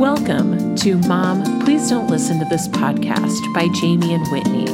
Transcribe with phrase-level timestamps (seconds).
[0.00, 4.64] Welcome to Mom, Please Don't Listen to This Podcast by Jamie and Whitney,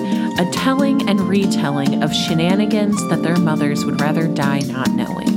[0.40, 5.28] a telling and retelling of shenanigans that their mothers would rather die not knowing.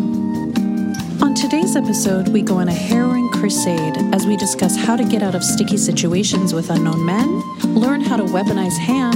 [1.24, 5.24] On today's episode, we go on a harrowing crusade as we discuss how to get
[5.24, 7.42] out of sticky situations with unknown men,
[7.74, 9.16] learn how to weaponize ham,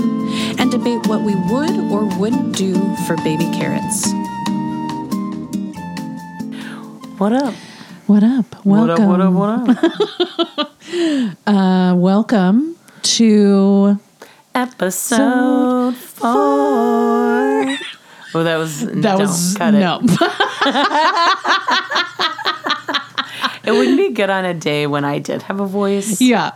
[0.58, 2.74] and debate what we would or wouldn't do
[3.06, 4.12] for baby carrots.
[7.20, 7.54] What up?
[8.14, 8.64] What up?
[8.64, 9.08] Welcome.
[9.08, 10.70] What up, what up, what up?
[11.48, 14.00] Uh, welcome to
[14.54, 16.30] Episode four.
[16.30, 17.76] Oh,
[18.36, 19.80] that was that was cut it.
[19.80, 20.00] no.
[23.64, 26.52] It wouldn't be good on a day when I did have a voice, yeah.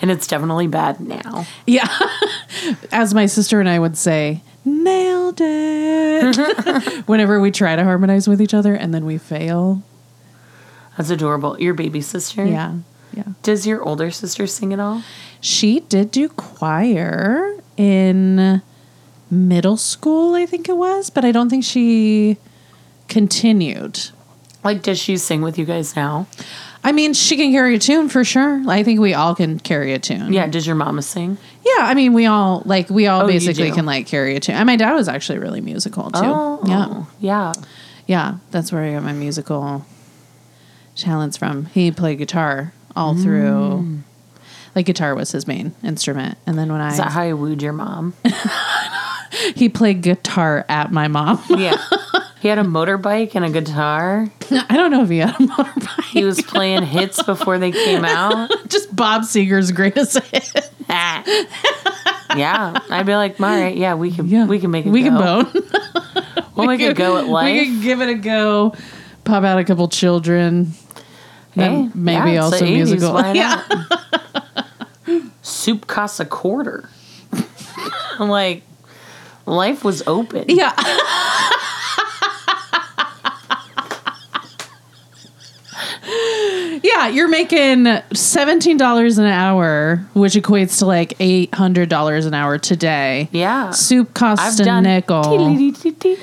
[0.00, 1.46] and it's definitely bad now.
[1.66, 1.88] Yeah.
[2.92, 7.08] As my sister and I would say, nailed it.
[7.08, 9.82] Whenever we try to harmonize with each other and then we fail.
[10.96, 11.58] That's adorable.
[11.60, 12.44] Your baby sister.
[12.44, 12.76] Yeah.
[13.14, 13.24] Yeah.
[13.42, 15.02] Does your older sister sing at all?
[15.40, 18.62] She did do choir in
[19.30, 22.36] middle school, I think it was, but I don't think she
[23.08, 24.00] continued.
[24.64, 26.26] Like, does she sing with you guys now?
[26.84, 28.62] I mean, she can carry a tune for sure.
[28.68, 30.32] I think we all can carry a tune.
[30.32, 30.46] Yeah.
[30.46, 31.38] Does your mama sing?
[31.64, 34.56] Yeah, I mean, we all like we all Oh, basically can like carry a tune.
[34.56, 36.20] And my dad was actually really musical too.
[36.22, 36.86] Oh, yeah.
[36.88, 37.52] Oh, yeah.
[38.06, 39.84] Yeah, that's where I got my musical
[40.96, 41.66] talents from.
[41.66, 44.00] He played guitar all through.
[44.74, 47.60] Like guitar was his main instrument, and then when Is that I how you wooed
[47.62, 48.14] your mom?
[49.54, 51.42] he played guitar at my mom.
[51.50, 51.76] yeah.
[52.40, 54.28] He had a motorbike and a guitar.
[54.50, 56.04] I don't know if he had a motorbike.
[56.06, 58.50] He was playing hits before they came out.
[58.68, 60.70] Just Bob Seger's greatest hit.
[60.88, 61.22] Ah.
[62.36, 62.78] yeah.
[62.90, 65.10] I'd be like, all right, yeah, we can Yeah, we can make it we go.
[65.10, 65.68] can bone.
[66.56, 67.52] We'll make a go at life.
[67.60, 68.74] We could give it a go.
[69.24, 70.72] Pop out a couple children.
[71.54, 73.14] Hey, maybe yeah, also 80s, musical.
[73.14, 73.62] why yeah.
[75.42, 76.88] Soup costs a quarter.
[78.18, 78.62] I'm like,
[79.44, 80.44] life was open.
[80.48, 80.72] Yeah.
[86.82, 93.28] yeah, you're making $17 an hour, which equates to like $800 an hour today.
[93.32, 93.70] Yeah.
[93.70, 94.86] Soup costs I've a done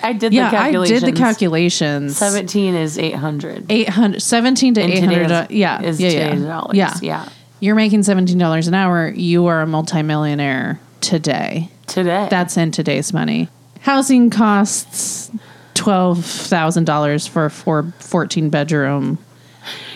[0.04, 1.02] I did Yeah, the I calculations.
[1.04, 2.18] did the calculations.
[2.18, 3.66] 17 is 800.
[3.70, 6.36] 800 17 to In 800 today's- uh, yeah is yeah, yeah.
[6.36, 6.76] dollars.
[6.78, 7.30] yeah Yeah.
[7.60, 12.28] you're making $17 an hour you are a multimillionaire today Today.
[12.30, 13.48] that's in today's money
[13.82, 15.32] housing costs
[15.76, 19.18] $12000 for a four, 14 bedroom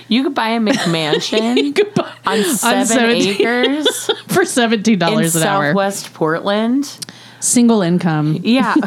[0.09, 5.27] you could buy a McMansion buy on seven 17 acres for $17 in an hour
[5.29, 6.99] Southwest Portland.
[7.43, 8.73] Single income Yeah.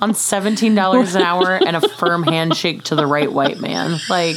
[0.00, 3.98] on $17 an hour and a firm handshake to the right white man.
[4.08, 4.36] Like,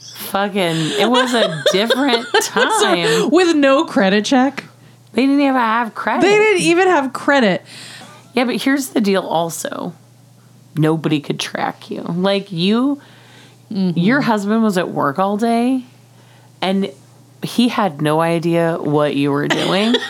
[0.00, 3.30] fucking, it was a different time.
[3.30, 4.64] with no credit check
[5.12, 6.22] They didn't even have credit.
[6.22, 7.62] they didn't even have credit
[8.34, 9.94] Yeah, but here's the deal also.
[10.76, 12.02] Nobody could track you.
[12.02, 13.00] Like you
[13.70, 13.98] mm-hmm.
[13.98, 15.84] your husband was at work all day
[16.62, 16.90] and
[17.42, 19.94] he had no idea what you were doing.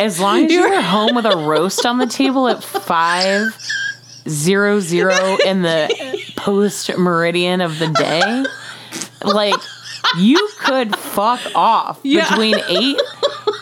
[0.00, 3.42] as long as you were home with a roast on the table at five
[4.28, 8.44] zero zero in the post meridian of the day,
[9.24, 9.54] like
[10.18, 12.28] you could fuck off Yeah.
[12.30, 13.00] between eight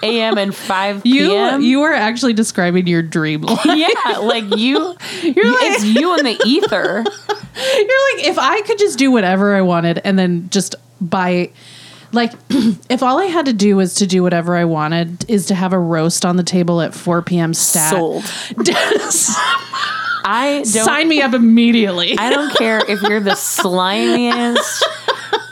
[0.02, 0.36] a.m.
[0.38, 1.60] and five you p.m.
[1.62, 4.78] you are actually describing your dream life Yeah, like you,
[5.22, 7.04] You're like- it's you in the ether.
[7.54, 11.50] You're like, if I could just do whatever I wanted and then just buy,
[12.12, 12.32] like,
[12.90, 15.72] if all I had to do was to do whatever I wanted, is to have
[15.72, 17.54] a roast on the table at 4 p.m.
[17.54, 17.90] stat.
[17.90, 18.24] Sold.
[20.24, 20.84] I don't.
[20.84, 22.16] Sign me up immediately.
[22.16, 24.82] I don't care if you're the slimiest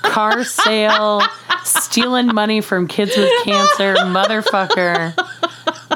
[0.02, 1.22] car sale,
[1.64, 5.14] stealing money from kids with cancer, motherfucker.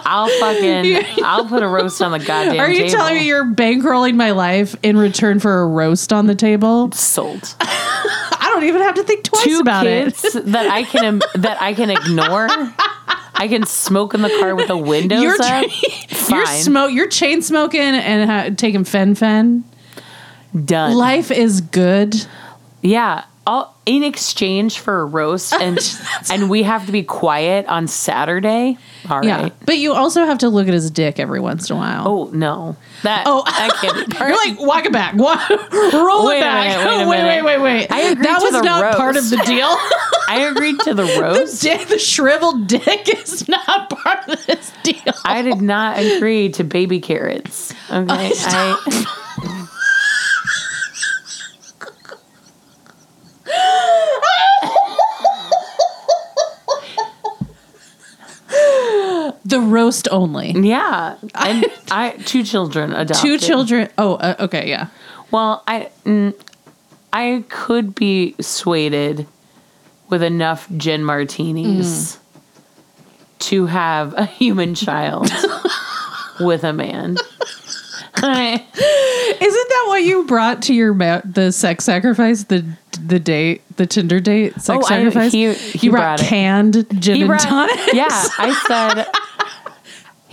[0.06, 2.60] I'll fucking, I'll put a roast on the goddamn table.
[2.60, 2.90] Are you table.
[2.90, 6.90] telling me you're bankrolling my life in return for a roast on the table?
[6.92, 7.54] sold?
[8.54, 10.46] I don't even have to think twice Two about kids it.
[10.46, 12.46] that I can that I can ignore.
[13.36, 15.64] I can smoke in the car with the windows You're, up.
[16.30, 16.62] you're Fine.
[16.62, 16.92] smoke.
[16.92, 19.64] You're chain smoking and ha- taking fen-phen.
[20.64, 20.94] Done.
[20.94, 22.14] Life is good.
[22.80, 23.24] Yeah.
[23.46, 25.78] I'll, in exchange for a roast and
[26.30, 28.78] and we have to be quiet on Saturday.
[29.10, 29.26] All right.
[29.26, 32.08] Yeah, but you also have to look at his dick every once in a while.
[32.08, 32.76] Oh no.
[33.02, 33.42] That Oh.
[33.44, 35.14] that can't be part You're like, walk it back.
[35.16, 36.84] Walk, roll Wait it a back.
[36.84, 37.44] minute, wait a wait, wait, minute.
[37.44, 37.92] wait, wait.
[37.92, 39.68] I agreed that to was the not part of the deal.
[40.26, 41.60] I agreed to the roast.
[41.62, 45.12] dick, the shriveled dick is not part of this deal.
[45.24, 47.72] I did not agree to baby carrots.
[47.90, 48.06] Okay.
[48.08, 49.66] I
[59.60, 60.52] roast only.
[60.52, 63.22] Yeah, and I two children adopted.
[63.22, 63.88] Two children.
[63.98, 64.88] Oh, uh, okay, yeah.
[65.30, 66.34] Well, I mm,
[67.12, 69.26] I could be swayed
[70.10, 72.18] with enough gin martinis
[73.40, 75.30] to have a human child
[76.40, 77.16] with a man.
[78.16, 82.64] Isn't that what you brought to your ma- the sex sacrifice the
[83.04, 85.32] the date the Tinder date sex Oh, I- sacrifice?
[85.32, 87.92] he- he you brought, brought canned gin he and brought- tonics.
[87.92, 89.06] Yeah, I said.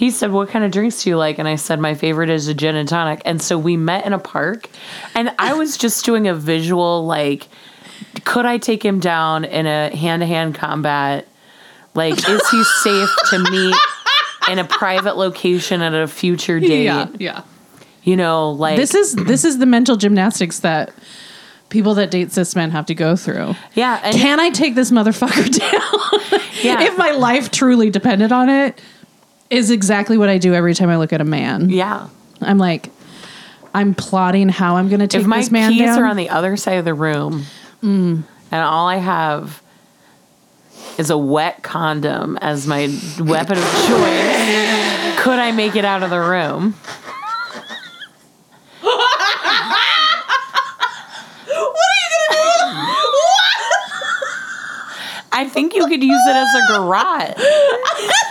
[0.01, 2.47] He said, "What kind of drinks do you like?" And I said, "My favorite is
[2.47, 4.67] a gin and tonic." And so we met in a park,
[5.13, 7.47] and I was just doing a visual like,
[8.25, 11.27] could I take him down in a hand to hand combat?
[11.93, 13.75] Like, is he safe to meet
[14.49, 16.85] in a private location at a future date?
[16.85, 17.41] yeah, yeah.
[18.01, 20.91] You know, like This is this is the mental gymnastics that
[21.69, 23.53] people that date cis men have to go through.
[23.75, 26.41] yeah, and Can I take this motherfucker down?
[26.63, 26.81] Yeah.
[26.81, 28.81] if my life truly depended on it,
[29.51, 31.69] is exactly what I do every time I look at a man.
[31.69, 32.07] yeah.
[32.41, 32.89] I'm like,
[33.73, 35.99] I'm plotting how I'm going to take if my this man keys down.
[35.99, 37.45] are on the other side of the room
[37.83, 38.23] Mm.
[38.51, 39.61] and all I have
[40.97, 42.87] is a wet condom as my
[43.19, 46.73] weapon of choice, could I make it out of the room?
[48.81, 48.91] What
[51.53, 52.87] are you gonna do?
[55.33, 57.33] I think you could use it as a garage.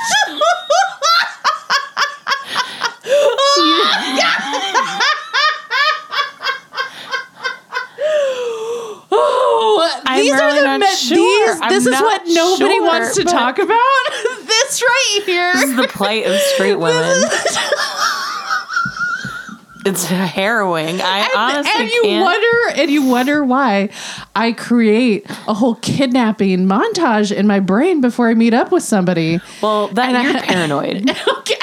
[9.12, 11.16] Oh, I'm these are the men- sure.
[11.16, 11.60] these.
[11.60, 13.76] I'm This is what nobody sure, wants to talk about.
[14.46, 15.52] this right here.
[15.54, 17.22] This is the plight of straight women.
[19.86, 21.00] It's harrowing.
[21.00, 22.22] I honestly and you can't.
[22.22, 23.88] wonder and you wonder why
[24.36, 29.40] I create a whole kidnapping montage in my brain before I meet up with somebody.
[29.62, 31.10] well, that and you're I- paranoid.
[31.38, 31.56] Okay.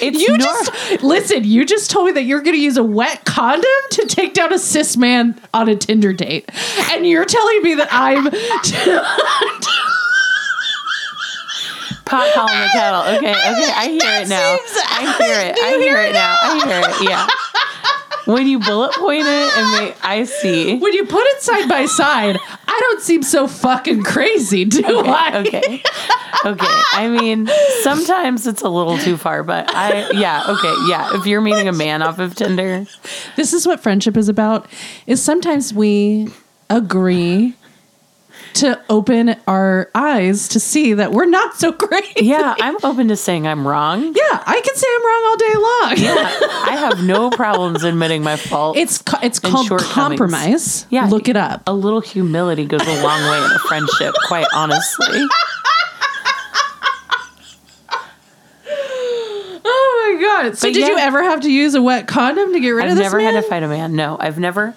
[0.00, 1.44] It's You nor- just listen.
[1.44, 4.52] You just told me that you're going to use a wet condom to take down
[4.52, 6.50] a cis man on a Tinder date,
[6.92, 8.30] and you're telling me that I'm.
[12.06, 13.00] pot calling the kettle.
[13.02, 14.56] Okay, okay, I hear it now.
[14.88, 15.58] I hear it.
[15.62, 16.36] I hear it now.
[16.40, 17.10] I hear it.
[17.10, 17.26] Yeah.
[18.26, 20.78] When you bullet point it and make, I see.
[20.78, 25.44] when you put it side by side, I don't seem so fucking crazy, do I?
[25.46, 25.80] Okay.
[26.44, 26.66] Okay.
[26.92, 27.48] I mean,
[27.82, 31.10] sometimes it's a little too far, but I yeah, okay, yeah.
[31.14, 32.86] If you're meeting a man off of Tinder,
[33.36, 34.66] This is what friendship is about.
[35.06, 36.28] Is sometimes we
[36.70, 37.54] agree
[38.54, 42.22] to open our eyes to see that we're not so great.
[42.22, 44.02] yeah, I'm open to saying I'm wrong.
[44.02, 46.16] Yeah, I can say I'm wrong all day long.
[46.16, 46.38] Yeah,
[46.70, 48.76] I have no problems admitting my fault.
[48.76, 50.86] It's it's called compromise.
[50.90, 51.06] Yeah.
[51.06, 51.62] look it up.
[51.66, 55.26] a little humility goes a long way in a friendship, quite honestly.
[59.68, 60.58] Oh my god!
[60.58, 62.90] So But did you ever have to use a wet condom to get rid I've
[62.92, 63.34] of this I've never man?
[63.34, 63.96] had to fight a man.
[63.96, 64.74] No, I've never.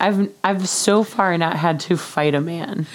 [0.00, 2.86] I've I've so far not had to fight a man.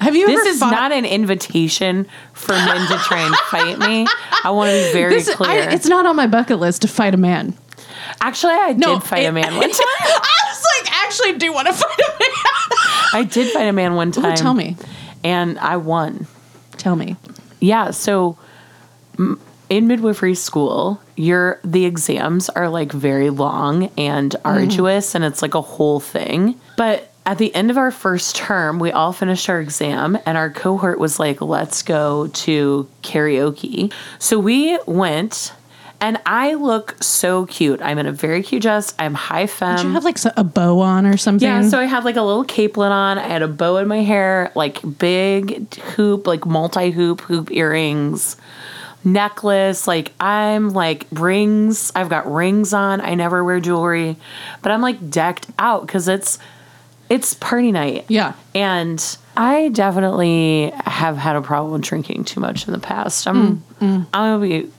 [0.00, 3.78] Have you This ever is fought- not an invitation for men to try and fight
[3.78, 4.06] me.
[4.44, 5.68] I want to be very This, I, clear.
[5.70, 7.54] it's not on my bucket list to fight a man.
[8.20, 9.80] actually, I No, did fight it- a man one time.
[10.00, 12.28] I was like, actually, do want to fight a man.
[13.12, 14.32] I did fight a man one time.
[14.32, 14.76] Ooh, tell me.
[15.22, 16.26] And I won.
[16.78, 17.16] Tell me.
[17.60, 17.90] Yeah.
[17.90, 18.38] So
[19.18, 19.38] m-
[19.70, 24.46] in midwifery school, your the exams are like very long and mm-hmm.
[24.46, 26.60] arduous, and it's like a whole thing.
[26.76, 30.50] But at the end of our first term, we all finished our exam, and our
[30.50, 35.54] cohort was like, "Let's go to karaoke." So we went.
[36.02, 37.82] And I look so cute.
[37.82, 38.94] I'm in a very cute dress.
[38.98, 39.76] I'm high femme.
[39.76, 41.46] Did you have like a bow on or something?
[41.46, 43.18] Yeah, so I had like a little capelet on.
[43.18, 48.38] I had a bow in my hair, like big hoop, like multi hoop hoop earrings,
[49.04, 49.86] necklace.
[49.88, 51.92] Like I'm like rings.
[51.94, 53.00] I've got rings on.
[53.00, 54.16] I never wear jewelry,
[54.62, 56.38] but I'm like decked out because it's
[57.08, 58.04] it's party night.
[58.08, 58.34] yeah.
[58.54, 59.04] And
[59.36, 63.26] I definitely have had a problem drinking too much in the past.
[63.26, 64.06] I'm mm, mm.
[64.12, 64.70] I'm gonna be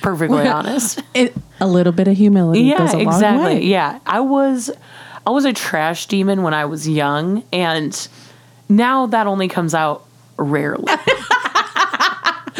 [0.00, 1.02] perfectly honest.
[1.14, 3.66] It, a little bit of humility Yeah, goes a long exactly.
[3.66, 4.70] Yeah, I was,
[5.26, 8.08] I was a trash demon when I was young, and
[8.68, 10.06] now that only comes out
[10.38, 10.86] rarely.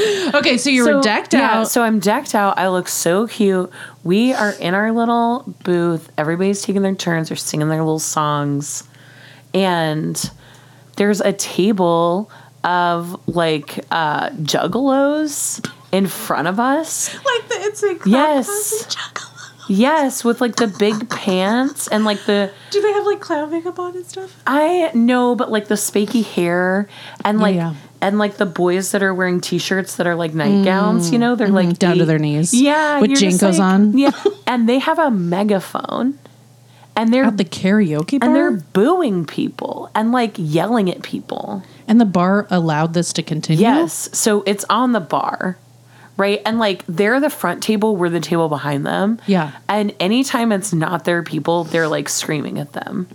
[0.35, 1.69] Okay, so you were So, decked yeah, out.
[1.69, 2.57] So I'm decked out.
[2.59, 3.71] I look so cute.
[4.05, 6.11] We are in our little booth.
[6.17, 7.29] Everybody's taking their turns.
[7.29, 8.85] They're singing their little songs,
[9.53, 10.31] and
[10.97, 12.31] there's a table
[12.63, 17.13] of like uh, juggalos in front of us.
[17.15, 18.97] like the it's a Yes.
[19.71, 23.79] Yes, with like the big pants and like the Do they have like clown makeup
[23.79, 24.43] on and stuff?
[24.47, 26.89] I know, but like the spiky hair
[27.25, 27.75] and like yeah.
[28.03, 31.49] and like the boys that are wearing t-shirts that are like nightgowns, you know, they're
[31.49, 31.71] like Mm.
[31.71, 31.79] Mm-hmm.
[31.79, 32.53] down to their knees.
[32.53, 33.97] Yeah, With JNCOs like- on.
[33.97, 34.11] Yeah,
[34.47, 36.19] and they have a megaphone,
[36.97, 38.27] and they're At the karaoke bar?
[38.29, 41.63] and they're booing people and like yelling at people.
[41.87, 43.63] And the bar allowed this to continue?
[43.63, 45.59] Yes, so it's on the bar.
[46.21, 46.43] Right.
[46.45, 49.19] And like they're the front table, we're the table behind them.
[49.27, 49.53] Yeah.
[49.69, 53.09] And anytime it's not their people, they're like screaming at them.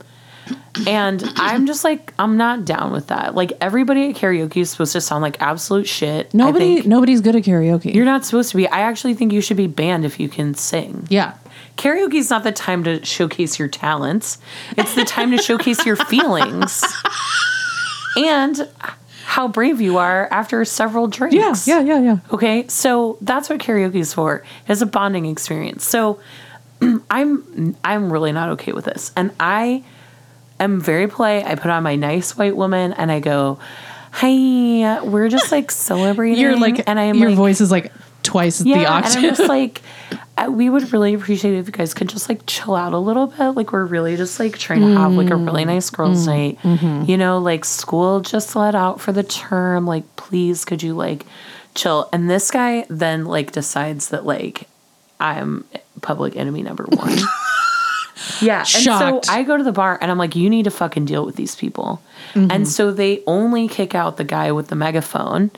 [0.87, 3.35] And I'm just like, I'm not down with that.
[3.35, 6.33] Like everybody at karaoke is supposed to sound like absolute shit.
[6.33, 7.93] Nobody nobody's good at karaoke.
[7.93, 8.67] you're not supposed to be.
[8.67, 11.07] I actually think you should be banned if you can sing.
[11.09, 11.37] yeah.
[11.77, 14.37] Karaoke is not the time to showcase your talents.
[14.77, 16.83] It's the time to showcase your feelings.
[18.17, 18.69] And
[19.25, 21.67] how brave you are after several drinks.
[21.67, 22.17] Yeah, yeah, yeah, yeah.
[22.31, 24.43] Okay, so that's what karaoke is for.
[24.67, 25.83] It's a bonding experience.
[25.83, 26.19] So
[27.09, 29.83] I'm I'm really not okay with this, and I
[30.59, 31.43] am very polite.
[31.45, 33.57] I put on my nice white woman, and I go,
[34.11, 37.91] "Hi, we're just like celebrating." You're like and I am your like, voice is like
[38.21, 39.23] twice yeah, the and octave.
[39.23, 39.81] I'm just like,
[40.49, 43.27] we would really appreciate it if you guys could just like chill out a little
[43.27, 43.51] bit.
[43.51, 45.67] Like we're really just like trying to have like a really Mm.
[45.67, 46.59] nice girls' night.
[46.61, 47.09] Mm-hmm.
[47.09, 49.85] You know, like school just let out for the term.
[49.87, 51.25] Like, please, could you like
[51.73, 52.09] chill?
[52.11, 54.67] And this guy then like decides that like
[55.19, 55.63] I'm
[56.01, 57.17] public enemy number one.
[58.41, 58.59] Yeah.
[58.59, 59.25] And Shocked.
[59.25, 61.35] so I go to the bar and I'm like, you need to fucking deal with
[61.35, 62.01] these people.
[62.33, 62.49] Mm-hmm.
[62.49, 65.51] And so they only kick out the guy with the megaphone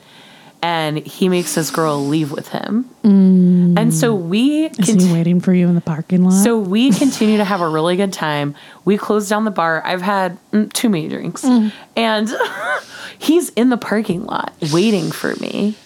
[0.62, 2.88] and he makes this girl leave with him.
[3.04, 6.42] And so we is conti- he waiting for you in the parking lot?
[6.42, 8.54] so we continue to have a really good time.
[8.84, 9.82] We close down the bar.
[9.84, 11.42] I've had mm, too many drinks.
[11.44, 11.72] Mm.
[11.96, 12.28] And
[13.18, 15.76] he's in the parking lot waiting for me.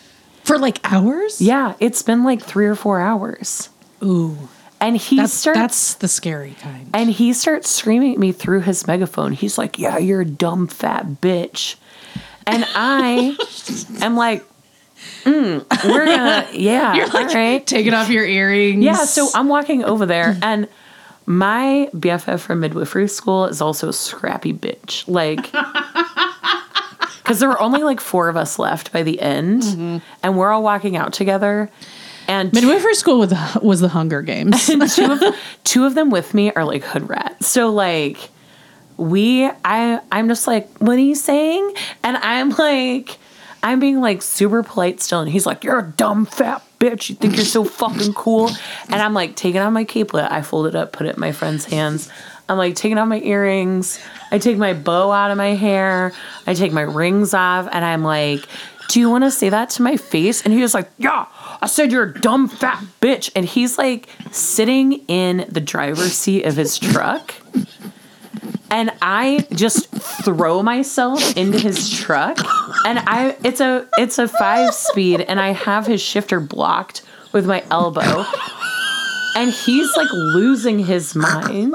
[0.44, 1.40] for like hours?
[1.40, 3.68] Yeah, it's been like 3 or 4 hours.
[4.02, 4.36] Ooh.
[4.80, 6.90] And he That's starts that's the scary kind.
[6.92, 9.30] And he starts screaming at me through his megaphone.
[9.32, 11.76] He's like, Yeah, you're a dumb fat bitch.
[12.48, 13.36] And I
[14.04, 14.44] am like,
[15.24, 17.66] mm, We're gonna, yeah, You're like all right.
[17.66, 18.84] taking off your earrings.
[18.84, 20.68] Yeah, so I'm walking over there, and
[21.26, 25.06] my BFF from midwifery school is also a scrappy bitch.
[25.06, 25.52] Like,
[27.22, 30.62] because there were only like four of us left by the end, and we're all
[30.62, 31.70] walking out together.
[32.28, 34.66] And midwifery school with the, was the Hunger Games.
[34.94, 35.22] two of
[35.64, 37.48] two of them with me are like hood rats.
[37.48, 38.30] So like
[38.96, 41.74] we I I'm just like, what are you saying?
[42.02, 43.18] And I'm like
[43.62, 47.10] I'm being like super polite still, and he's like, You're a dumb fat bitch.
[47.10, 48.50] You think you're so fucking cool.
[48.88, 51.32] And I'm like taking out my capelet, I fold it up, put it in my
[51.32, 52.10] friend's hands.
[52.48, 54.00] I'm like taking out my earrings.
[54.30, 56.12] I take my bow out of my hair.
[56.46, 58.46] I take my rings off, and I'm like,
[58.88, 60.42] Do you want to say that to my face?
[60.42, 61.26] And he was like, Yeah,
[61.60, 63.30] I said you're a dumb fat bitch.
[63.36, 67.32] And he's like sitting in the driver's seat of his truck.
[68.72, 69.90] And I just
[70.24, 72.38] throw myself into his truck.
[72.86, 77.02] And I it's a it's a five speed and I have his shifter blocked
[77.32, 78.24] with my elbow.
[79.36, 81.74] And he's like losing his mind.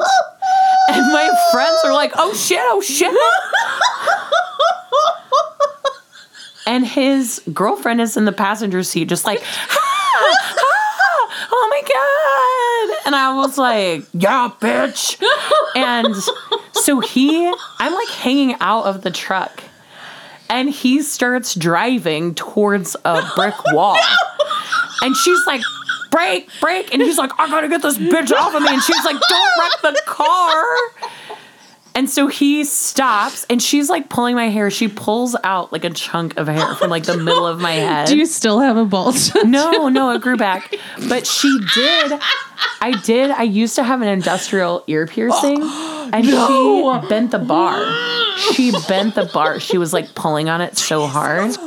[0.90, 3.16] And my friends are like, oh shit, oh shit.
[6.68, 9.78] And his girlfriend is in the passenger seat, just like, ah,
[10.60, 11.82] ah, oh my
[12.90, 12.98] God.
[13.06, 15.18] And I was like, yeah, bitch.
[15.76, 16.14] And
[16.88, 17.46] so he,
[17.80, 19.62] I'm like hanging out of the truck.
[20.50, 24.00] And he starts driving towards a brick wall.
[25.02, 25.60] And she's like,
[26.12, 26.94] break, break.
[26.94, 28.70] And he's like, I gotta get this bitch off of me.
[28.70, 30.64] And she's like, don't wreck the car.
[31.94, 34.72] And so he stops and she's like pulling my hair.
[34.72, 37.74] She pulls out like a chunk of hair from like the oh, middle of my
[37.74, 38.08] head.
[38.08, 39.36] Do you still have a bulge?
[39.44, 40.74] no, no, it grew back.
[41.10, 42.14] But she did.
[42.80, 43.32] I did.
[43.32, 45.64] I used to have an industrial ear piercing
[46.14, 47.02] and No.
[47.02, 47.84] she bent the bar.
[48.54, 49.60] She bent the bar.
[49.60, 51.58] She was like pulling on it so hard.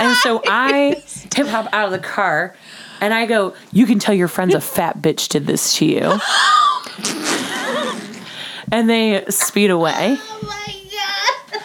[0.00, 2.56] And so I tip hop out of the car
[3.02, 6.12] and I go, You can tell your friend's a fat bitch did this to you.
[8.72, 10.16] And they speed away.
[10.18, 10.74] Oh my
[11.52, 11.62] god.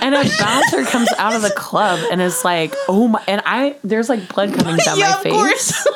[0.00, 3.76] And a bouncer comes out of the club and is like, "Oh my!" And I
[3.82, 5.86] there's like blood coming down Yeah, my of face course.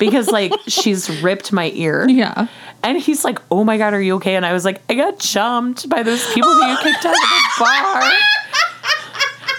[0.00, 2.08] because like she's ripped my ear.
[2.08, 2.48] yeah.
[2.82, 5.18] And he's like, "Oh my god, are you okay?" And I was like, "I got
[5.18, 8.02] jumped by those people who you kicked out of the bar."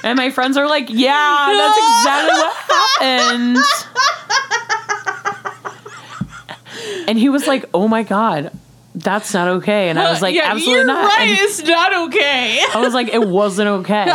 [0.03, 2.55] And my friends are like, "Yeah, that's exactly what
[2.99, 3.57] happened."
[7.07, 8.51] And he was like, "Oh my god,
[8.95, 11.29] that's not okay." And I was like, Yeah, "Absolutely you're not." right.
[11.29, 12.59] And It's not okay.
[12.73, 14.05] I was like, "It wasn't okay."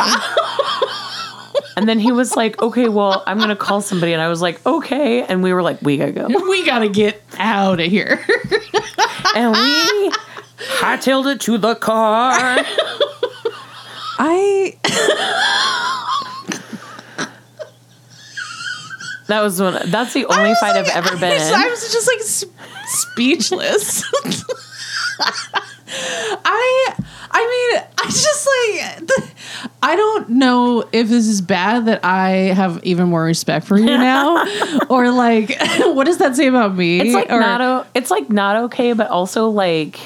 [1.76, 4.14] And then he was like, okay, well, I'm going to call somebody.
[4.14, 5.22] And I was like, okay.
[5.24, 6.26] And we were like, we got to go.
[6.48, 8.24] we gotta get out of here.
[9.34, 10.10] And we
[10.78, 12.34] hightailed it to the car.
[14.18, 14.78] I
[19.28, 19.90] That was one.
[19.90, 21.54] That's the only fight like- I've ever I been was, in.
[21.54, 22.44] I was just like s-
[22.86, 24.04] speechless.
[25.88, 26.94] I
[27.30, 29.30] I mean, I just like the,
[29.82, 33.84] I don't know if this is bad that I have even more respect for you
[33.86, 34.44] now,
[34.88, 37.00] or like, what does that say about me?
[37.00, 37.60] It's like or, not.
[37.60, 39.98] O- it's like not okay, but also like,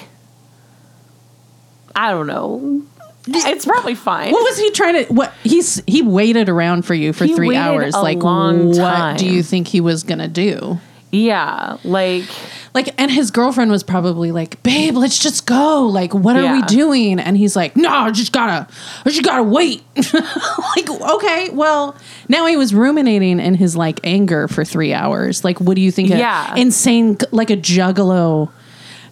[1.94, 2.82] I don't know.
[3.26, 4.32] It's probably fine.
[4.32, 5.12] What was he trying to?
[5.12, 7.94] What he's he waited around for you for He three hours.
[7.94, 9.16] a like, long what time.
[9.16, 10.78] do you think he was gonna do?
[11.12, 12.24] yeah, like
[12.72, 15.86] Like, and his girlfriend was probably like, "Babe, let's just go.
[15.86, 18.68] Like, what are we doing?" And he's like, "No, I just gotta,
[19.04, 21.96] I just gotta wait." like, okay, well,
[22.28, 25.44] now he was ruminating in his like anger for three hours.
[25.44, 26.10] Like, what do you think?
[26.10, 26.54] Yeah.
[26.56, 28.50] insane, like a juggalo.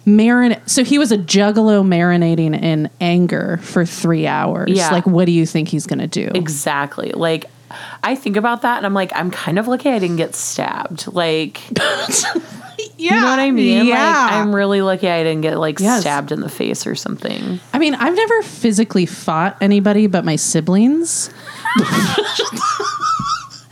[0.05, 4.71] Marin- so he was a juggalo marinating in anger for three hours.
[4.71, 4.89] Yeah.
[4.89, 6.29] Like, what do you think he's gonna do?
[6.33, 7.11] exactly.
[7.11, 7.45] Like
[8.01, 11.11] I think about that, and I'm like, I'm kind of lucky I didn't get stabbed.
[11.13, 11.61] Like,
[12.97, 13.85] yeah, you know what I mean?
[13.85, 13.95] Yeah,
[14.25, 16.01] Like, I'm really lucky I didn't get like Yes.
[16.01, 17.59] stabbed in the face or something.
[17.73, 21.29] I mean, I've never physically fought anybody but my siblings.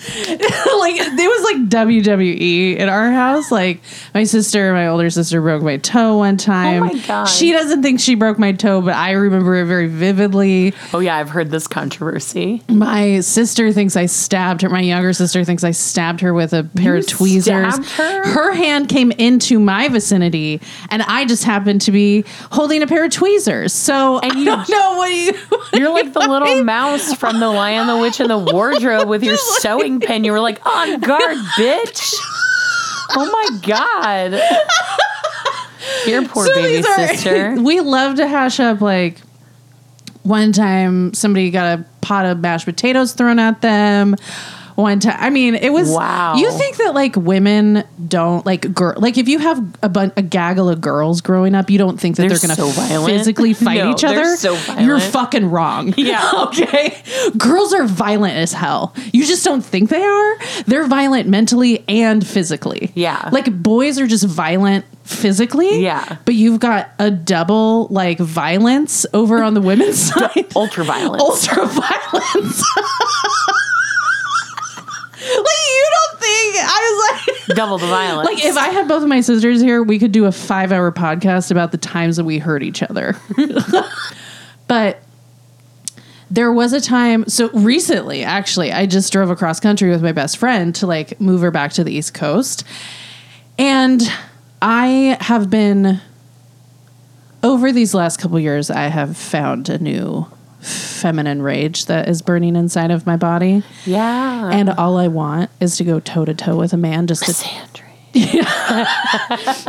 [0.18, 3.52] like it was like WWE in our house.
[3.52, 3.82] Like
[4.14, 6.84] my sister, my older sister broke my toe one time.
[6.84, 7.36] Oh my gosh.
[7.36, 10.74] She doesn't think she broke my toe, but I remember it very vividly.
[10.94, 12.62] Oh yeah, I've heard this controversy.
[12.70, 14.70] My sister thinks I stabbed her.
[14.70, 17.78] My younger sister thinks I stabbed her with a pair You of tweezers.
[17.96, 18.24] her?
[18.28, 23.06] Her hand came into my vicinity, and I just happened to be holding a pair
[23.06, 23.74] of tweezers.
[23.74, 25.34] So And you- don't know what you.
[25.74, 29.38] You're like the little mouse from the Lion, the Witch, and the Wardrobe with your
[29.38, 30.24] sewing pen.
[30.24, 32.14] You were like, on guard, bitch.
[33.12, 34.40] Oh my god.
[36.08, 37.56] Your poor So baby are- sister.
[37.62, 39.20] we love to hash up like
[40.24, 44.16] one time somebody got a pot of mashed potatoes thrown at them.
[44.78, 45.90] One time, I mean, it was.
[45.90, 46.36] Wow.
[46.36, 50.22] You think that like women don't like girl like if you have a bun- a
[50.22, 53.78] gaggle of girls growing up, you don't think that They're they're, gonna so physically fight
[53.80, 54.36] No, each other.
[54.36, 55.96] so You're fucking wrong.
[55.98, 56.30] Yeah.
[56.50, 56.96] okay.
[57.40, 58.94] Girls are violent as hell.
[59.12, 60.38] You just don't think they are.
[60.68, 62.92] They're violent mentally and physically.
[62.94, 63.30] Yeah.
[63.34, 65.82] Like boys are just violent physically.
[65.82, 66.18] Yeah.
[66.24, 70.46] But you've got a double like violence over on the women's side.
[70.56, 71.20] Ultra violence.
[71.24, 72.64] Ultra violence.
[75.20, 78.30] like you don't think I was like Double the violence.
[78.30, 80.92] like if I had both of my sisters here, we could do a five hour
[80.92, 83.16] podcast about the times that we hurt each other.
[84.68, 85.02] but
[86.30, 90.38] there was a time so recently actually i just drove across country with my best
[90.38, 92.66] friend to like move her back to the east coast
[93.58, 94.02] and
[94.62, 96.02] i have been
[97.44, 100.28] over these last couple years i have found a new
[100.68, 104.50] feminine rage that is burning inside of my body yeah.
[104.52, 107.34] and all i want is to go toe to toe with a man just to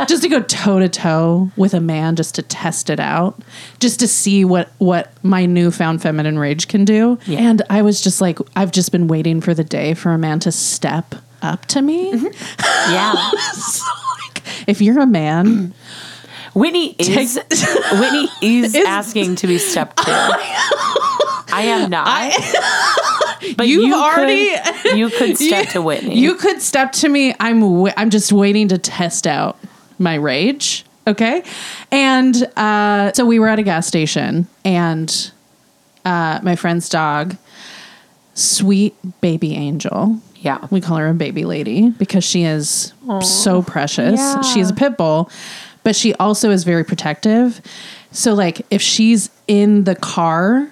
[0.07, 3.39] just to go toe to toe with a man just to test it out
[3.79, 7.39] just to see what what my newfound feminine rage can do Yeah.
[7.39, 10.39] and i was just like i've just been waiting for the day for a man
[10.39, 12.91] to step up to me mm-hmm.
[12.91, 13.29] Yeah.
[13.53, 13.85] so
[14.25, 15.73] like if you're a man
[16.53, 17.39] Whitney is
[17.93, 20.11] Whitney is, asking to be stepped to.
[21.51, 22.31] I am not.
[23.57, 26.17] but You've you already- could, you could step you, to Whitney.
[26.17, 29.57] you could step to me i'm i'm just waiting to test out
[29.97, 31.43] my rage okay
[31.89, 35.31] and uh, so we were at a gas station and
[36.05, 37.37] uh, my friend's dog
[38.35, 40.67] sweet baby angel yeah.
[40.69, 44.19] we call her a baby lady because she is so precious.
[44.19, 44.41] Yeah.
[44.41, 45.29] She's a pit bull,
[45.83, 47.61] but she also is very protective.
[48.11, 50.69] So like if she's in the car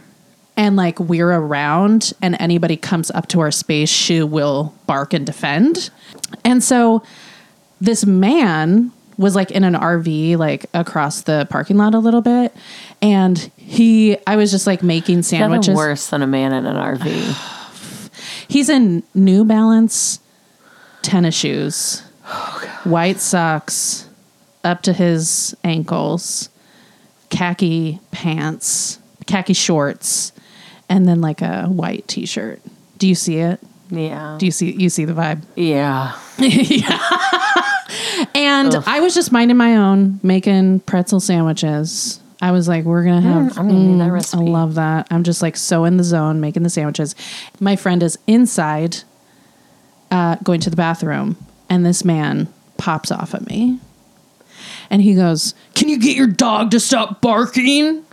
[0.56, 5.26] and like we're around and anybody comes up to our space, she will bark and
[5.26, 5.90] defend.
[6.44, 7.04] And so
[7.80, 12.56] this man was like in an RV like across the parking lot a little bit
[13.02, 15.70] and he I was just like making sandwiches.
[15.70, 18.14] Nothing worse than a man in an RV.
[18.48, 20.20] He's in New Balance
[21.02, 24.07] tennis shoes, Oh, white socks
[24.64, 26.50] up to his ankles,
[27.30, 30.32] khaki pants, khaki shorts,
[30.90, 32.62] and then like a white t-shirt.
[32.98, 33.60] Do you see it?
[33.90, 34.38] Yeah.
[34.40, 35.44] Do you see you see the vibe?
[35.56, 36.18] yeah.
[36.38, 37.00] yeah.
[38.36, 43.22] And I was just minding my own, making pretzel sandwiches I was like, we're gonna
[43.22, 43.54] have.
[43.54, 44.44] Mm, I'm gonna need that recipe.
[44.44, 45.08] I love that.
[45.10, 47.16] I'm just like so in the zone making the sandwiches.
[47.60, 48.98] My friend is inside,
[50.12, 51.38] uh, going to the bathroom,
[51.70, 53.80] and this man pops off at me,
[54.90, 58.04] and he goes, "Can you get your dog to stop barking?"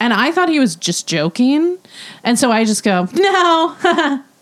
[0.00, 1.78] And I thought he was just joking,
[2.24, 4.22] and so I just go, "No."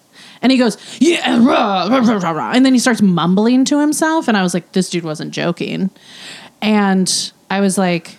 [0.43, 3.79] And he goes, yeah, rah, rah, rah, rah, rah." and then he starts mumbling to
[3.79, 4.27] himself.
[4.27, 5.91] And I was like, this dude wasn't joking.
[6.63, 8.19] And I was like,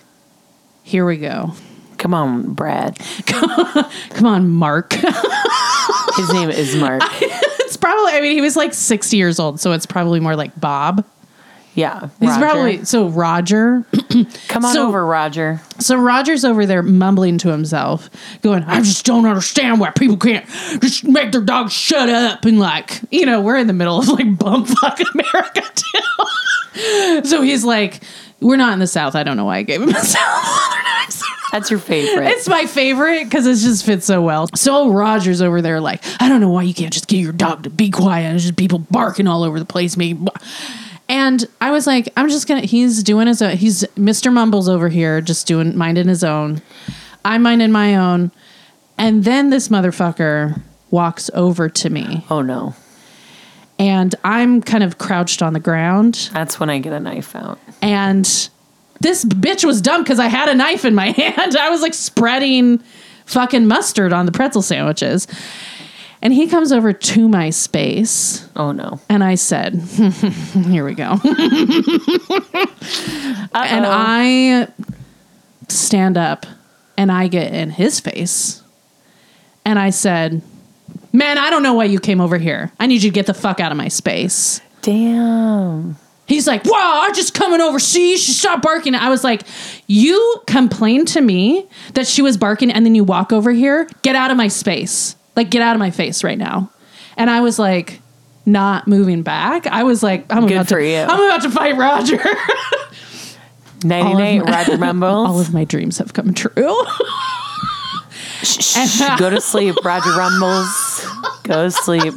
[0.82, 1.52] here we go.
[1.98, 2.98] Come on, Brad.
[3.26, 4.92] Come on, Mark.
[4.92, 7.02] His name is Mark.
[7.20, 9.60] it's probably, I mean, he was like 60 years old.
[9.60, 11.04] So it's probably more like Bob.
[11.74, 12.08] Yeah.
[12.20, 12.40] He's Roger.
[12.44, 13.84] probably, so Roger.
[14.48, 15.60] Come on so- over, Roger.
[15.78, 18.10] So Roger's over there mumbling to himself,
[18.42, 20.46] going, I just don't understand why people can't
[20.80, 22.44] just make their dogs shut up.
[22.44, 27.24] And like, you know, we're in the middle of like bumfuck America too.
[27.24, 28.02] so he's like,
[28.40, 29.14] we're not in the South.
[29.14, 31.22] I don't know why I gave him the South.
[31.52, 32.28] That's your favorite.
[32.28, 34.48] It's my favorite because it just fits so well.
[34.54, 37.64] So Roger's over there like, I don't know why you can't just get your dog
[37.64, 38.30] to be quiet.
[38.30, 39.96] There's just people barking all over the place.
[39.96, 40.18] Me.
[41.12, 42.62] And I was like, I'm just gonna.
[42.62, 43.54] He's doing his own.
[43.54, 44.32] He's Mr.
[44.32, 46.62] Mumbles over here, just doing minding his own.
[47.22, 48.32] I'm minding my own.
[48.96, 50.58] And then this motherfucker
[50.90, 52.74] walks over to me, oh no.
[53.78, 56.30] and I'm kind of crouched on the ground.
[56.32, 57.58] That's when I get a knife out.
[57.82, 58.24] And
[59.00, 61.56] this bitch was dumb because I had a knife in my hand.
[61.56, 62.82] I was like spreading
[63.26, 65.26] fucking mustard on the pretzel sandwiches.
[66.24, 69.00] And he comes over to my space Oh no.
[69.08, 69.74] and I said,
[70.68, 71.18] Here we go.
[73.52, 74.68] and I
[75.68, 76.46] stand up
[76.96, 78.62] and I get in his face
[79.64, 80.42] and I said,
[81.12, 82.72] Man, I don't know why you came over here.
[82.80, 84.60] I need you to get the fuck out of my space.
[84.80, 85.96] Damn.
[86.26, 87.78] He's like, wow, I'm just coming over.
[87.78, 88.94] See, she stopped barking.
[88.94, 89.42] I was like,
[89.86, 93.86] you complained to me that she was barking, and then you walk over here.
[94.00, 95.16] Get out of my space.
[95.36, 96.70] Like, get out of my face right now.
[97.16, 98.00] And I was like,
[98.44, 99.66] not moving back.
[99.66, 100.96] I was like, I'm Good about for to, you.
[100.98, 102.22] I'm about to fight Roger.
[103.84, 105.28] Nighty All of night, my- Roger Mumbles.
[105.28, 106.52] All of my dreams have come true.
[108.42, 111.06] Shh, Go to sleep, Roger Rumbles.
[111.44, 112.14] Go to sleep.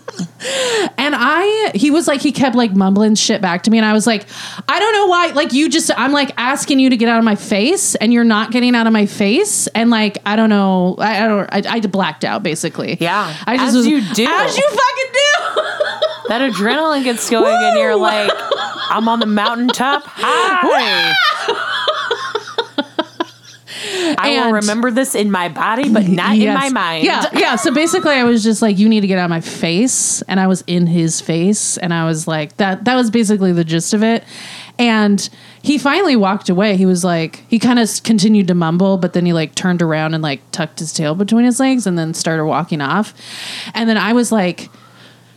[0.98, 3.78] And I, he was like, he kept like mumbling shit back to me.
[3.78, 4.26] And I was like,
[4.68, 5.28] I don't know why.
[5.32, 8.24] Like, you just, I'm like asking you to get out of my face and you're
[8.24, 9.68] not getting out of my face.
[9.68, 10.96] And like, I don't know.
[11.00, 12.98] I, I don't, I, I blacked out basically.
[13.00, 14.26] Yeah, I just as was, you do.
[14.28, 15.62] As you fucking do.
[16.28, 18.32] That adrenaline gets going, and you're like,
[18.90, 20.04] I'm on the mountaintop.
[20.08, 21.14] Hi.
[24.18, 27.04] I will And- remember this in my body, but not in my mind.
[27.04, 27.56] Yeah, yeah.
[27.56, 30.40] So basically, I was just like, "You need to get out of my face," and
[30.40, 33.94] I was in his face, and I was like, "That." That was basically the gist
[33.94, 34.24] of it.
[34.78, 35.30] And
[35.62, 36.76] he finally walked away.
[36.76, 40.14] He was like, he kind of continued to mumble, but then he like turned around
[40.14, 43.14] and like tucked his tail between his legs, and then started walking off.
[43.74, 44.70] And then I was like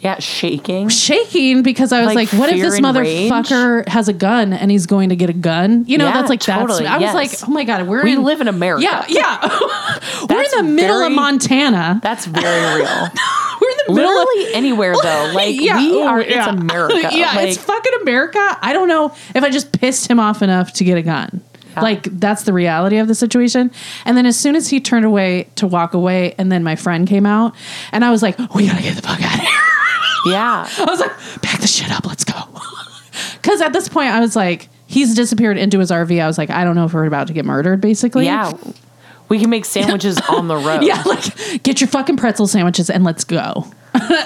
[0.01, 0.89] Yeah, shaking.
[0.89, 4.53] shaking because I was Like like, "What if fear this and motherfucker has a gun
[4.53, 6.91] and he's going to get a gun?" You know, Yeah, that's like totally, that's.
[6.91, 7.43] I was yes.
[7.43, 8.83] like, "Oh my god, we're We in, live in America.
[8.85, 9.41] Yeah, yeah.
[10.21, 12.01] we're That's in the middle of very- Montana.
[12.03, 13.09] That's very real.
[13.61, 15.33] We're in the middle of Literally anywhere though.
[15.35, 16.49] Like we oh, are yeah.
[16.49, 17.09] it's America.
[17.13, 18.39] yeah, like, it's fucking America.
[18.63, 21.41] I don't know if I just pissed him off enough to get a gun.
[21.75, 21.81] Yeah.
[21.83, 23.73] Like that's the reality of the situation.
[24.05, 27.09] And then as soon as he turned away to walk away, and then my friend
[27.09, 27.53] came out,
[27.91, 29.59] and I was like, "We gotta get the fuck out of here."
[30.27, 30.69] Yeah.
[30.79, 32.35] I was like, "Pack the shit up, let's go."
[33.43, 36.51] Because at this point, I was like, "He's disappeared into his RV." I was like,
[36.51, 38.53] "I don't know if we're about to get murdered." Basically, Yeah.
[39.29, 40.83] We can make sandwiches on the road.
[40.85, 43.67] yeah, like get your fucking pretzel sandwiches and let's go.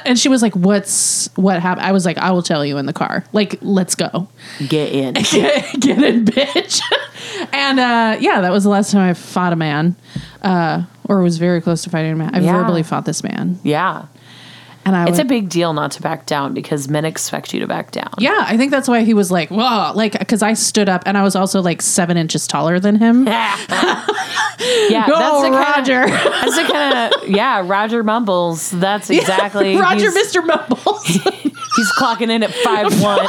[0.04, 2.86] and she was like, "What's what happened?" I was like, "I will tell you in
[2.86, 3.24] the car.
[3.32, 4.28] Like, let's go,
[4.68, 5.14] Get in.
[5.14, 6.80] get, get in, bitch."
[7.52, 9.96] and uh, yeah, that was the last time I fought a man,
[10.42, 12.34] uh, or was very close to fighting a man.
[12.34, 12.52] I Yeah.
[12.60, 14.06] verbally fought this man, Yeah.
[14.84, 17.60] And I It's was, a big deal not to back down because men expect you
[17.60, 18.10] to back down.
[18.18, 18.44] yeah.
[18.48, 21.22] I think that's why he was like, "Whoa!" Like, because I stood up and I
[21.22, 23.26] was also like seven inches taller than him.
[23.28, 23.56] yeah,
[25.08, 26.04] Go, Roger.
[26.04, 28.70] Kinda, that's the kind of yeah, Roger Mumbles.
[28.70, 30.44] That's exactly Roger, Mr.
[30.46, 31.04] Mumbles.
[31.06, 33.20] He's clocking in at five one.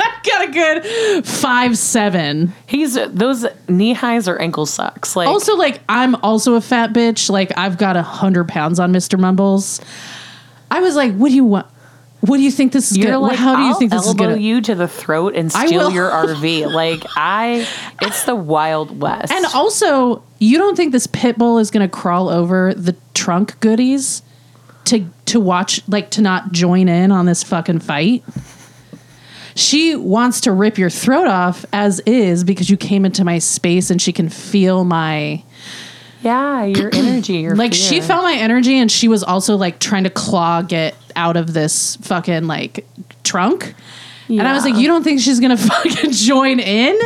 [0.00, 2.52] I've got a good five seven.
[2.66, 5.16] He's those knee highs or ankle socks.
[5.16, 7.30] Like Also, like, I'm also a fat bitch.
[7.30, 9.18] Like, I've got a hundred pounds on Mr.
[9.18, 9.80] Mumbles.
[10.72, 11.66] I was like, what do you want?
[12.20, 14.06] What do you think this is you're gonna like, How do you I'll think this
[14.06, 16.62] is gonna you to the throat and steal your RV.
[16.72, 17.66] Like I,
[18.00, 19.32] it's the Wild West.
[19.32, 24.22] And also, you don't think this pit bull is gonna crawl over the trunk goodies
[24.84, 28.22] to to watch like to not join in on this fucking fight?
[29.54, 33.90] she wants to rip your throat off as is because you came into my space
[33.90, 35.42] and she can feel my
[36.22, 40.04] Yeah, your energy, your like she felt my energy and she was also like trying
[40.04, 42.86] to claw get out of this fucking like
[43.24, 43.74] trunk.
[44.28, 46.98] And I was like, you don't think she's gonna fucking join in?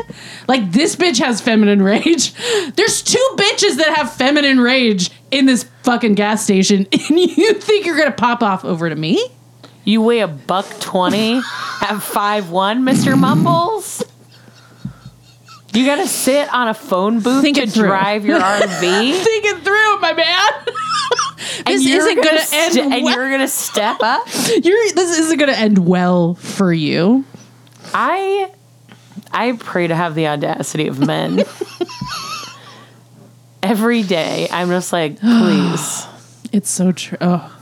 [0.47, 2.33] Like this bitch has feminine rage.
[2.77, 7.85] There's two bitches that have feminine rage in this fucking gas station, and you think
[7.87, 9.29] you're gonna pop off over to me?
[9.85, 11.41] You weigh a buck twenty
[11.81, 14.05] at five one, Mister Mumbles.
[15.77, 17.89] You gotta sit on a phone booth Think to it through.
[17.89, 18.81] drive your RV.
[18.81, 20.53] Think it through, my man.
[21.67, 22.95] this you're isn't gonna, st- end.
[22.95, 23.15] and well.
[23.15, 24.27] you're gonna step up.
[24.63, 27.25] You're, this isn't gonna end well for you.
[27.93, 28.51] I
[29.33, 31.45] I pray to have the audacity of men.
[33.63, 36.07] Every day, I'm just like, please
[36.53, 37.19] It's so true.
[37.21, 37.55] Oh.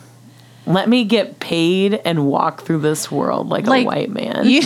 [0.67, 4.45] let me get paid and walk through this world like, Like, a white man.
[4.49, 4.63] You,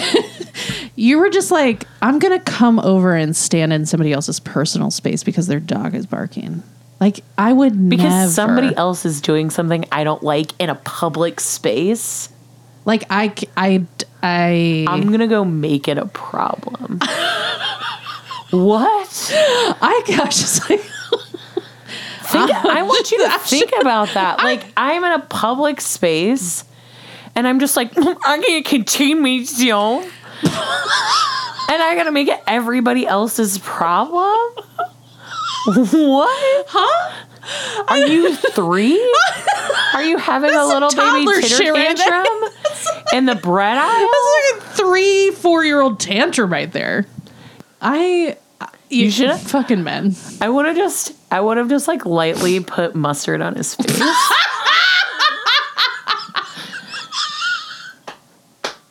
[0.99, 5.23] you were just like, I'm gonna come over and stand in somebody else's personal space
[5.23, 6.63] because their dog is barking.
[7.01, 8.31] Like I would because never.
[8.31, 12.29] somebody else is doing something I don't like in a public space.
[12.85, 13.85] Like I, I,
[14.23, 14.87] I.
[14.89, 16.99] I'm gonna go make it a problem.
[18.51, 19.33] what?
[19.81, 20.81] I got just like,
[22.29, 24.39] Think, I want you to think about that.
[24.39, 26.65] Like I'm in a public space,
[27.35, 30.05] and I'm just like I can't contain myself,
[30.45, 34.37] and I gotta make it everybody else's problem.
[35.67, 36.67] What?
[36.69, 37.13] huh?
[37.89, 38.99] Are you three?
[39.95, 42.25] Are you having a little baby titter shit right there.
[42.25, 42.51] tantrum
[43.15, 44.09] in the bread aisle?
[44.09, 47.07] That's like a three, four year old tantrum right there.
[47.81, 48.37] I,
[48.89, 50.15] you, should- have fucking men.
[50.41, 54.01] I would have just, I would have just like lightly put mustard on his face.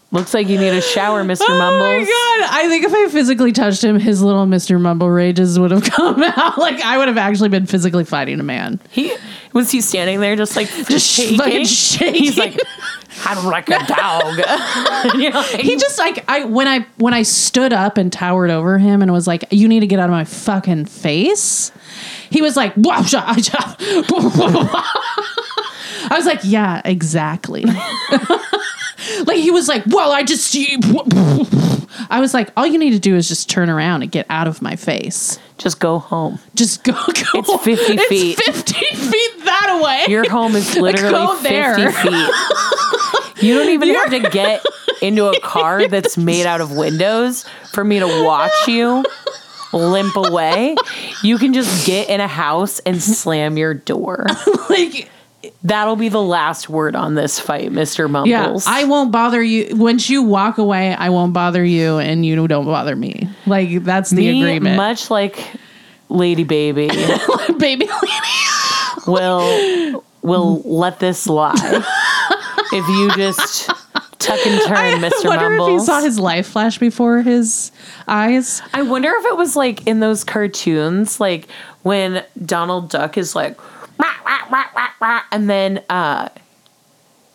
[0.09, 1.47] Looks like you need a shower, Mr.
[1.49, 1.49] Mumbles.
[1.49, 2.49] Oh my god!
[2.55, 4.79] I think if I physically touched him, his little Mr.
[4.79, 6.57] Mumble rages would have come out.
[6.57, 8.79] Like I would have actually been physically fighting a man.
[8.89, 9.13] He
[9.53, 11.37] was he standing there just like Just shaking?
[11.37, 12.15] fucking shaking.
[12.23, 12.57] He's like,
[13.25, 14.37] I'm like a dog.
[15.19, 18.49] You know, like- He just like I when I when I stood up and towered
[18.49, 21.73] over him and was like, "You need to get out of my fucking face."
[22.29, 23.75] He was like, "Wah, sha, sha."
[26.09, 27.65] I was like, "Yeah, exactly."
[29.25, 30.55] Like he was like, "Well, I just."
[32.09, 34.47] I was like, "All you need to do is just turn around and get out
[34.47, 35.39] of my face.
[35.57, 36.39] just go home.
[36.55, 37.03] Just go." go.
[37.39, 38.39] It's 50 feet.
[38.39, 40.11] It's fifteen feet that way.
[40.11, 41.91] Your home is literally go 50 there.
[41.91, 42.29] feet.
[43.43, 44.65] You don't even have to get
[45.01, 49.03] into a car that's made out of windows for me to watch you
[49.73, 50.75] limp away.
[51.23, 54.25] You can just get in a house and slam your door.
[54.69, 55.09] like
[55.63, 58.09] That'll be the last word on this fight, Mr.
[58.09, 58.29] Mumbles.
[58.29, 58.65] Yeah, Mumbles.
[58.67, 59.75] I won't bother you.
[59.75, 63.29] Once you walk away, I won't bother you, and you don't bother me.
[63.45, 64.77] Like that's the Me, agreement.
[64.77, 65.37] much like
[66.09, 66.87] Lady Baby,
[67.57, 67.89] Baby, Lady
[69.07, 71.83] will will let this slide
[72.71, 73.69] if you just
[74.19, 75.25] tuck and turn, I Mr.
[75.25, 77.71] wonder if he saw his life flash before his
[78.07, 78.61] eyes.
[78.73, 81.47] I wonder if it was like in those cartoons, like
[81.83, 83.57] when Donald Duck is like,
[83.99, 86.29] "Rah, rah, rah, rah, rah," and then uh,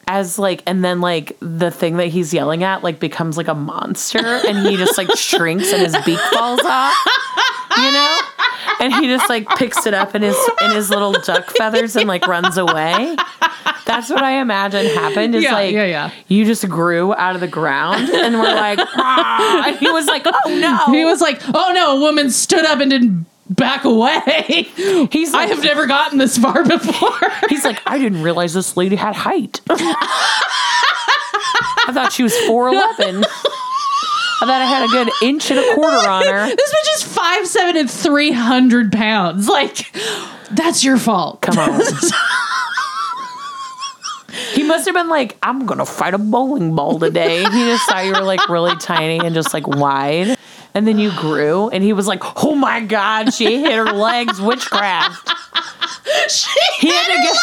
[0.08, 3.54] as like, and then like the thing that he's yelling at like becomes like a
[3.54, 6.96] monster, and he just like shrinks and his beak falls off,
[7.76, 8.18] you know,
[8.80, 12.08] and he just like picks it up in his in his little duck feathers and
[12.08, 13.16] like runs away.
[13.84, 15.34] That's what I imagine happened.
[15.34, 16.10] Is Yeah, like yeah, yeah.
[16.28, 20.22] you just grew out of the ground, and we're like, "Ah," and he was like,
[20.24, 24.68] oh no, He was like, "Oh no!" A woman stood up and didn't back away.
[25.10, 27.18] He's I have never gotten this far before.
[27.48, 29.60] He's like, I didn't realize this lady had height.
[31.84, 33.24] I thought she was 4'11.
[33.24, 36.46] I thought I had a good inch and a quarter on her.
[36.46, 39.48] this bitch is five seven and three hundred pounds.
[39.48, 39.94] Like,
[40.50, 41.42] that's your fault.
[41.42, 41.80] Come on.
[44.54, 47.38] He must have been like, I'm gonna fight a bowling ball today.
[47.38, 50.36] He just thought you were like really tiny and just like wide.
[50.74, 54.40] And then you grew, and he was like, Oh my god, she hit her legs,
[54.40, 55.30] witchcraft.
[56.78, 57.36] He had to get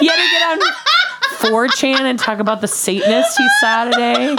[0.00, 4.36] he had to get on 4chan and talk about the Satanist he saw today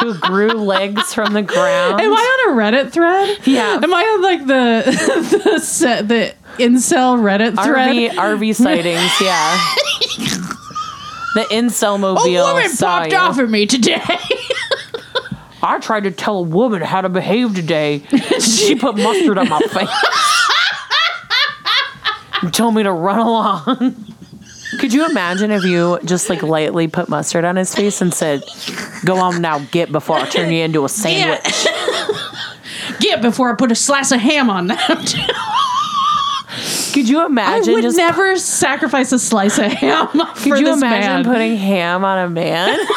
[0.00, 2.00] who grew legs from the ground.
[2.00, 3.38] Am I on a Reddit thread?
[3.46, 3.78] Yeah.
[3.82, 7.94] Am I on like the the set the incel Reddit thread?
[7.94, 9.56] RV RV sightings, yeah.
[11.34, 12.22] The incel mobile.
[12.22, 13.18] A mobile woman saw popped you.
[13.18, 14.02] off at me today.
[15.64, 18.00] I tried to tell a woman how to behave today.
[18.38, 19.88] she put mustard on my face.
[22.42, 24.04] and told me to run along.
[24.78, 28.42] Could you imagine if you just like lightly put mustard on his face and said,
[29.04, 31.66] Go on now, get before I turn you into a sandwich.
[33.00, 35.14] Get before I put a slice of ham on that.
[36.92, 37.70] Could you imagine?
[37.70, 41.24] I would just never sacrifice a slice of ham for could you this imagine man.
[41.24, 42.78] putting ham on a man?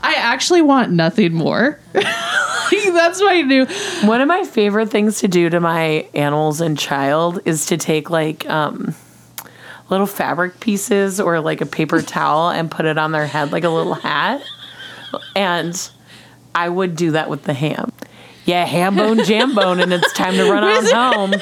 [0.00, 1.78] I actually want nothing more.
[1.92, 3.66] That's my new.
[4.06, 8.10] One of my favorite things to do to my animals and child is to take
[8.10, 8.94] like um
[9.88, 13.64] little fabric pieces or like a paper towel and put it on their head like
[13.64, 14.42] a little hat.
[15.34, 15.90] And
[16.54, 17.90] I would do that with the ham.
[18.44, 20.84] Yeah, ham bone, jam bone, and it's time to run on
[21.32, 21.34] home.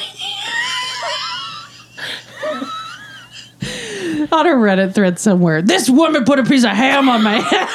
[4.33, 5.63] on a Reddit thread somewhere.
[5.63, 7.69] This woman put a piece of ham on my head.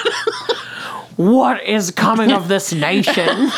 [1.22, 3.52] What is coming of this nation?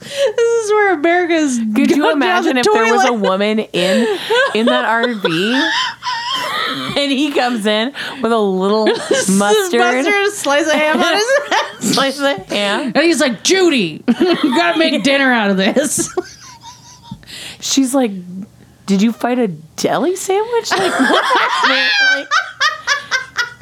[0.00, 1.58] this is where America's.
[1.74, 4.18] Could you imagine if there was a woman in
[4.54, 5.70] in that RV
[6.96, 8.86] and he comes in with a little
[9.36, 12.92] mustard, mustard, slice of ham on his head, slice of ham?
[12.94, 16.08] and he's like, "Judy, you gotta make dinner out of this."
[17.60, 18.12] She's like,
[18.86, 20.70] "Did you fight a deli sandwich?
[20.70, 21.90] Like, what happened?
[22.20, 22.28] Like,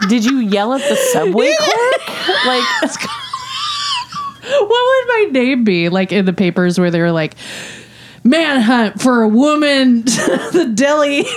[0.09, 2.09] did you yell at the subway clerk?
[2.47, 2.64] Like,
[4.42, 5.88] what would my name be?
[5.88, 7.35] Like in the papers where they were like,
[8.25, 11.37] "Manhunt for a woman, the deli." like,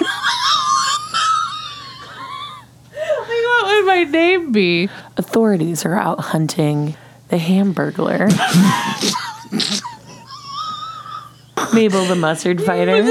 [3.27, 4.89] what would my name be?
[5.17, 6.95] authorities are out hunting
[7.29, 8.29] the Hamburglar."
[11.73, 13.03] Mabel the mustard fighter.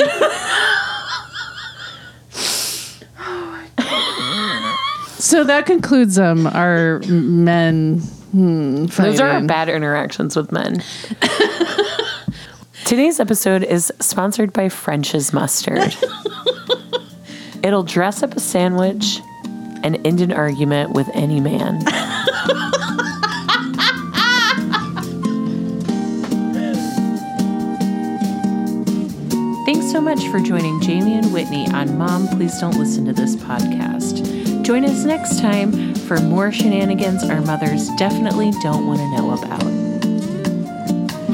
[5.28, 7.98] So that concludes um our men.
[8.32, 10.82] Hmm, Those are our bad interactions with men.
[12.86, 15.94] Today's episode is sponsored by French's Mustard.
[17.62, 19.20] It'll dress up a sandwich
[19.82, 21.84] and end an argument with any man.
[29.66, 33.36] Thanks so much for joining Jamie and Whitney on Mom, Please Don't Listen to This
[33.36, 34.37] podcast.
[34.68, 39.62] Join us next time for more shenanigans our mothers definitely don't want to know about.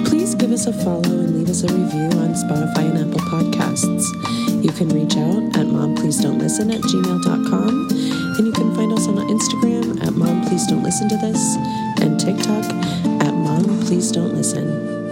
[0.06, 4.04] Please give us a follow and leave us a review on Spotify and Apple Podcasts.
[4.62, 7.88] You can reach out at mompleasedon'tlisten at gmail.com
[8.38, 11.56] and you can find us on Instagram at mom please don't listen to this
[12.02, 12.64] and TikTok
[13.20, 15.03] at mom please don't listen.